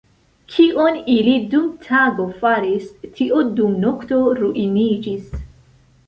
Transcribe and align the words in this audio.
Kion 0.51 0.95
ili 1.15 1.33
dum 1.49 1.67
tago 1.83 2.23
faris, 2.39 2.87
tio 3.19 3.41
dum 3.59 3.75
nokto 3.83 4.23
ruiniĝis. 4.39 5.29